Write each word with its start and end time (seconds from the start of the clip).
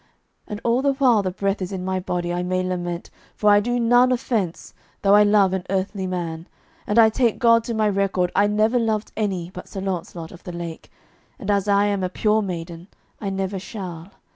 And 0.47 0.59
all 0.63 0.81
the 0.81 0.93
while 0.93 1.21
the 1.21 1.29
breath 1.29 1.61
is 1.61 1.71
in 1.71 1.85
my 1.85 1.99
body 1.99 2.33
I 2.33 2.41
may 2.41 2.63
lament, 2.63 3.11
for 3.35 3.51
I 3.51 3.59
do 3.59 3.79
none 3.79 4.11
offence, 4.11 4.73
though 5.03 5.13
I 5.13 5.21
love 5.21 5.53
an 5.53 5.63
earthly 5.69 6.07
man, 6.07 6.47
and 6.87 6.97
I 6.97 7.09
take 7.09 7.37
God 7.37 7.63
to 7.65 7.75
my 7.75 7.87
record 7.87 8.31
I 8.35 8.47
never 8.47 8.79
loved 8.79 9.11
any 9.15 9.51
but 9.53 9.67
Sir 9.67 9.79
Launcelot 9.81 10.31
of 10.31 10.43
the 10.43 10.53
Lake, 10.53 10.91
and 11.37 11.51
as 11.51 11.67
I 11.67 11.85
am 11.85 12.01
a 12.03 12.09
pure 12.09 12.41
maiden 12.41 12.87
I 13.19 13.29
never 13.29 13.59
shall. 13.59 14.09